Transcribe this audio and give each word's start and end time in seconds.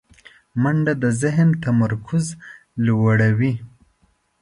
منډه 0.61 0.93
د 1.03 1.05
ذهن 1.21 1.49
تمرکز 1.63 2.25
لوړوي 2.85 3.53